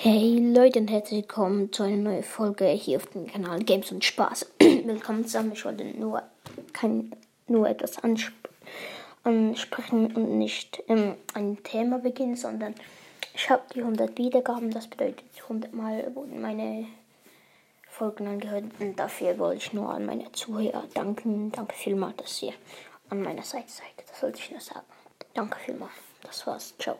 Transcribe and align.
Hey 0.00 0.38
Leute 0.38 0.78
und 0.78 0.86
herzlich 0.86 1.22
willkommen 1.22 1.72
zu 1.72 1.82
einer 1.82 1.96
neuen 1.96 2.22
Folge 2.22 2.66
hier 2.66 2.98
auf 2.98 3.06
dem 3.06 3.26
Kanal 3.26 3.64
Games 3.64 3.90
und 3.90 4.04
Spaß. 4.04 4.46
willkommen 4.60 5.24
zusammen. 5.24 5.50
Ich 5.54 5.64
wollte 5.64 5.84
nur, 5.86 6.22
kein, 6.72 7.10
nur 7.48 7.68
etwas 7.68 7.98
ansp 8.04 8.32
ansprechen 9.24 10.14
und 10.14 10.38
nicht 10.38 10.84
ähm, 10.86 11.16
ein 11.34 11.60
Thema 11.64 11.98
beginnen, 11.98 12.36
sondern 12.36 12.76
ich 13.34 13.50
habe 13.50 13.64
die 13.74 13.80
100 13.80 14.16
Wiedergaben. 14.16 14.70
Das 14.70 14.86
bedeutet 14.86 15.24
100 15.42 15.74
Mal 15.74 16.14
wurden 16.14 16.40
meine 16.40 16.86
Folgen 17.88 18.28
angehört 18.28 18.66
und 18.78 18.94
dafür 19.00 19.36
wollte 19.40 19.64
ich 19.64 19.72
nur 19.72 19.92
an 19.92 20.06
meine 20.06 20.30
Zuhörer 20.30 20.84
danken. 20.94 21.50
Danke 21.50 21.74
vielmals, 21.74 22.18
dass 22.18 22.40
ihr 22.44 22.52
an 23.10 23.20
meiner 23.22 23.42
Seite 23.42 23.68
seid. 23.68 24.08
Das 24.08 24.22
wollte 24.22 24.38
ich 24.38 24.52
nur 24.52 24.60
sagen. 24.60 24.86
Danke 25.34 25.58
vielmals. 25.58 25.90
Das 26.22 26.46
war's. 26.46 26.72
Ciao. 26.78 26.98